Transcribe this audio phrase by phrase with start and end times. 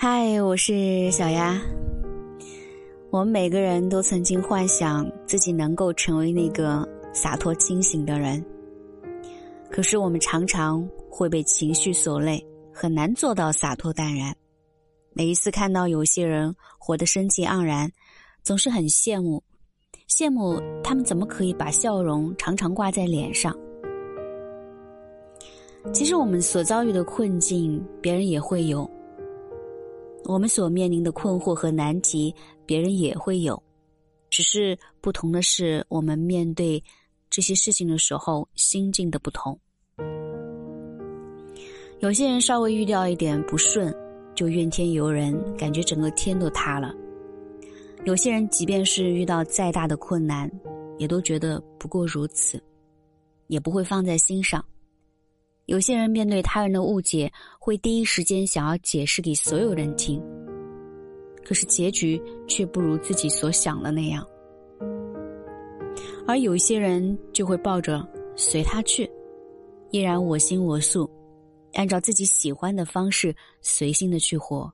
[0.00, 1.60] 嗨，我是小丫。
[3.10, 8.40] 我们每个人都曾经幻想自己能够成为那个洒脱清醒的人，
[9.68, 12.40] 可是我们常常会被情绪所累，
[12.72, 14.32] 很难做到洒脱淡然。
[15.14, 17.90] 每一次看到有些人活得生气盎然，
[18.44, 19.42] 总是很羡慕，
[20.08, 23.52] 羡慕他们怎么可以把笑容常常挂在脸上。
[25.92, 28.88] 其实我们所遭遇的困境，别人也会有。
[30.28, 32.34] 我们所面临的困惑和难题，
[32.66, 33.60] 别人也会有，
[34.28, 36.84] 只是不同的是，我们面对
[37.30, 39.58] 这些事情的时候心境的不同。
[42.00, 43.90] 有些人稍微遇到一点不顺，
[44.34, 46.90] 就怨天尤人，感觉整个天都塌了；
[48.04, 50.50] 有些人即便是遇到再大的困难，
[50.98, 52.62] 也都觉得不过如此，
[53.46, 54.62] 也不会放在心上。
[55.68, 60.18] 有些人面对他人的误解，会第一时间想要解释给所有人听，
[61.44, 64.26] 可是结局却不如自己所想的那样。
[66.26, 68.02] 而有一些人就会抱着
[68.34, 69.08] 随他去，
[69.90, 71.08] 依然我行我素，
[71.74, 74.72] 按照自己喜欢的方式随心的去活。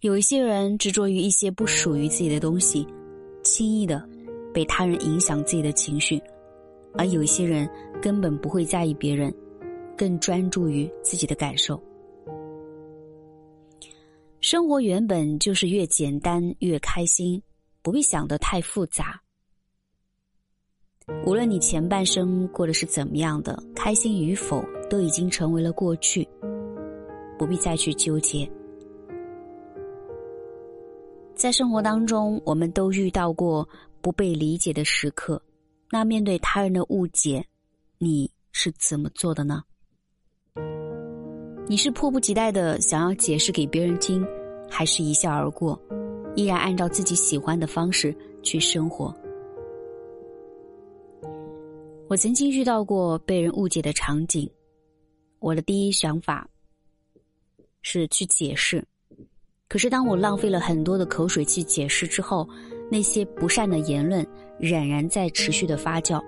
[0.00, 2.84] 有一些人执着于一些不属于自己的东西，
[3.44, 4.04] 轻易的
[4.52, 6.20] 被他人影响自己的情绪。
[6.96, 7.68] 而有些人
[8.00, 9.34] 根本不会在意别人，
[9.96, 11.80] 更专注于自己的感受。
[14.40, 17.42] 生活原本就是越简单越开心，
[17.82, 19.20] 不必想得太复杂。
[21.26, 26.26] 无论你前半生过的是怎么样的，开心与否都已经成为了过去，
[27.38, 28.50] 不必再去纠结。
[31.34, 33.68] 在生活当中，我们都遇到过
[34.00, 35.40] 不被理解的时刻。
[35.90, 37.46] 那面对他人的误解，
[37.98, 39.62] 你是怎么做的呢？
[41.68, 44.26] 你是迫不及待的想要解释给别人听，
[44.68, 45.80] 还是一笑而过，
[46.34, 49.14] 依然按照自己喜欢的方式去生活？
[52.08, 54.50] 我曾经遇到过被人误解的场景，
[55.38, 56.48] 我的第一想法
[57.82, 58.84] 是去解释，
[59.68, 62.48] 可是当我浪费了很多的口水去解释之后。
[62.94, 64.24] 那些不善的言论
[64.56, 66.22] 仍然在持续的发酵，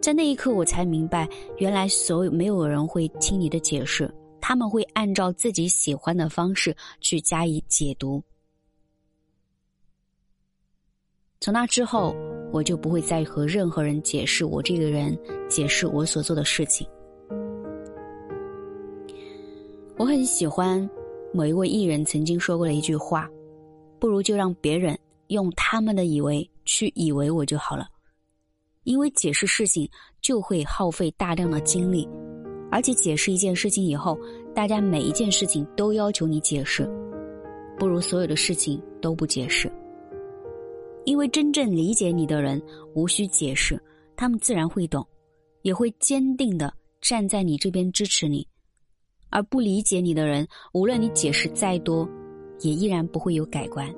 [0.00, 1.28] 在那一刻，我才明白，
[1.58, 8.20] 原来所有没有人会听你的解释，他们会按照自己喜欢的方式去加以解读。
[11.38, 12.16] 从那之后，
[12.52, 15.16] 我就不会再和任何人解释我这个人，
[15.48, 16.84] 解释我所做的事情。
[19.96, 20.90] 我很喜欢
[21.32, 23.30] 某一位艺人曾经说过的一句话
[24.00, 27.86] ：“不如就让别人。”用他们的以为去以为我就好了，
[28.84, 29.88] 因为解释事情
[30.20, 32.08] 就会耗费大量的精力，
[32.70, 34.18] 而且解释一件事情以后，
[34.54, 36.88] 大家每一件事情都要求你解释，
[37.78, 39.70] 不如所有的事情都不解释。
[41.04, 42.60] 因为真正理解你的人
[42.94, 43.82] 无需解释，
[44.16, 45.06] 他们自然会懂，
[45.62, 48.46] 也会坚定的站在你这边支持你；
[49.30, 52.06] 而不理解你的人，无论你解释再多，
[52.60, 53.90] 也依然不会有改观。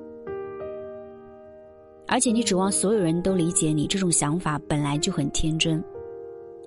[2.11, 5.83] 而且你指望所有人都理解你，这种想法本来就很天真。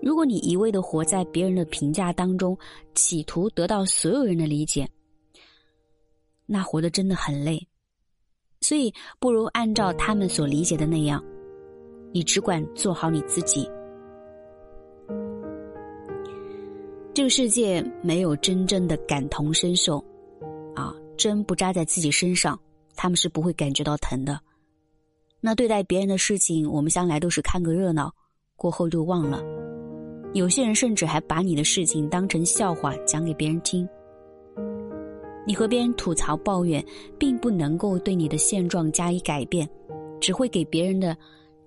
[0.02, 2.58] 如果你一味的活在别人的评价当中，
[2.96, 4.88] 企图得到所有人的理解，
[6.46, 7.68] 那活得真的很累。
[8.62, 11.22] 所以，不如按照他们所理解的那样，
[12.14, 13.70] 你只管做好你自己。
[17.14, 20.02] 这个世界没有真正的感同身受，
[20.74, 22.58] 啊，针不扎在自己身上，
[22.96, 24.40] 他们是不会感觉到疼的。
[25.46, 28.10] 那对待别人的事情，我们向来都是看个热闹，
[28.56, 29.44] 过后就忘了。
[30.34, 33.86] 有些人甚至还把你的事情当成笑话讲给别人听。
[35.46, 36.82] 你和别人吐槽抱怨，
[37.20, 39.70] 并不能够对你的现状加以改变，
[40.22, 41.16] 只会给别人的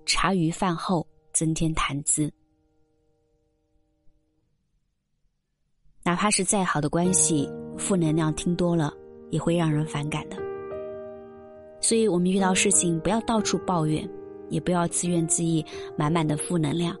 [0.07, 2.33] 茶余饭后增添谈资。
[6.03, 7.47] 哪怕是再好的关系，
[7.77, 8.91] 负能量听多了
[9.29, 10.46] 也会让人反感的。
[11.79, 14.07] 所以，我们遇到事情不要到处抱怨，
[14.49, 15.63] 也不要自怨自艾，
[15.97, 16.97] 满满的负能量。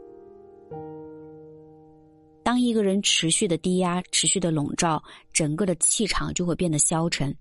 [2.43, 5.03] 当一个人持续的低压、持续的笼罩，
[5.33, 7.35] 整个的气场就会变得消沉，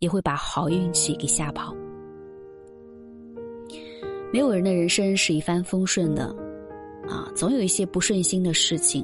[0.00, 1.74] 也会把好运气给吓跑。
[4.30, 6.26] 没有人的人生是一帆风顺的，
[7.08, 9.02] 啊，总有一些不顺心的事情。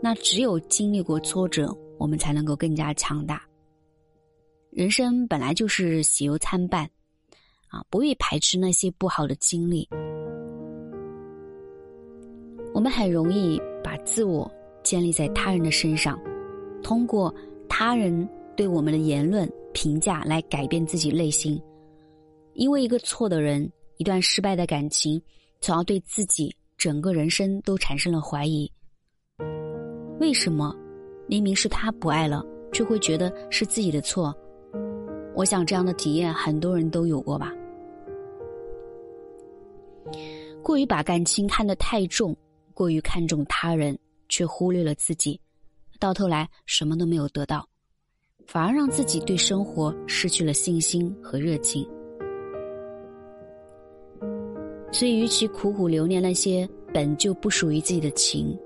[0.00, 3.42] 那只有经历过挫折，我们才能够更加强大。
[4.70, 6.84] 人生本来就是喜忧参半，
[7.68, 9.88] 啊，不必排斥那些不好的经历。
[12.74, 14.48] 我们很容易把自我
[14.84, 16.20] 建立在他人的身上，
[16.82, 17.34] 通过
[17.68, 21.60] 他人对我们的言论评价来改变自己内心。
[22.52, 25.20] 因为一个错的人，一段失败的感情，
[25.60, 28.70] 从而对自己整个人生都产生了怀疑。
[30.20, 30.76] 为什么
[31.26, 34.36] 明明是他不爱了，却会觉得是自己的错？
[35.38, 37.54] 我想这样的体验很多人都有过吧。
[40.64, 42.36] 过于把感情看得太重，
[42.74, 43.96] 过于看重他人，
[44.28, 45.40] 却忽略了自己，
[46.00, 47.64] 到头来什么都没有得到，
[48.48, 51.88] 反而让自己对生活失去了信心和热情。
[54.90, 58.58] 所以，与其苦苦留恋那些本就不属于自己的情，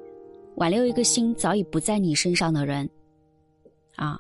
[0.54, 2.88] 挽留一个心早已不在你身上的人，
[3.96, 4.18] 啊，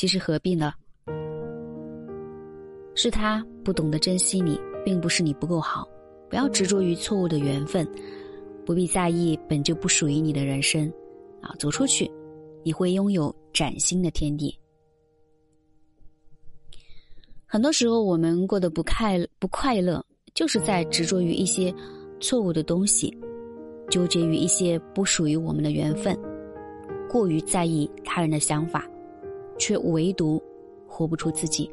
[0.00, 0.72] 其实何必呢？
[2.94, 5.86] 是他不懂得珍惜你，并不是你不够好。
[6.30, 7.86] 不要执着于错误的缘分，
[8.64, 10.90] 不必在意本就不属于你的人生，
[11.42, 12.10] 啊，走出去，
[12.64, 14.58] 你会拥有崭新的天地。
[17.44, 20.02] 很多时候，我们过得不快不快乐，
[20.32, 21.70] 就是在执着于一些
[22.22, 23.14] 错误的东西，
[23.90, 26.18] 纠结于一些不属于我们的缘分，
[27.06, 28.88] 过于在意他人的想法，
[29.60, 30.42] 却唯独
[30.88, 31.70] 活不出自己。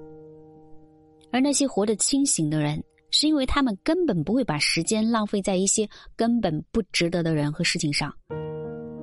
[1.31, 8.13] 而那些活得清醒的人，是因为他们根本不会把时间浪费在一些根本不值得的人和事情上。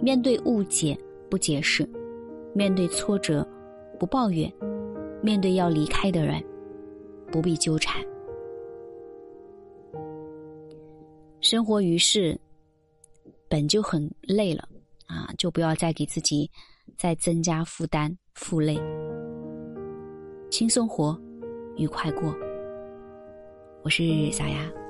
[0.01, 0.97] 面对误解
[1.29, 1.89] 不解释，
[2.55, 3.45] 面对挫折
[3.99, 4.53] 不抱怨，
[5.21, 6.41] 面对要离开的人。
[7.33, 8.01] 不必纠缠，
[11.41, 12.39] 生活于世
[13.49, 14.69] 本就很累了
[15.07, 16.49] 啊，就不要再给自己
[16.97, 18.81] 再增加负担、负累，
[20.51, 21.19] 轻松活，
[21.77, 22.35] 愉快过。
[23.83, 24.84] 我是小丫。